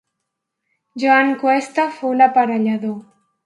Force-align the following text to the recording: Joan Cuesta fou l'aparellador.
Joan 1.03 1.31
Cuesta 1.43 1.87
fou 2.01 2.19
l'aparellador. 2.23 3.01